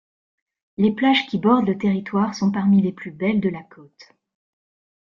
Les 0.77 0.93
plages 0.93 1.27
qui 1.27 1.37
bordent 1.37 1.67
le 1.67 1.77
territoire 1.77 2.33
sont 2.33 2.49
parmi 2.51 2.81
les 2.81 2.91
plus 2.91 3.11
belles 3.11 3.39
de 3.39 3.49
la 3.49 3.61
côte. 3.61 4.13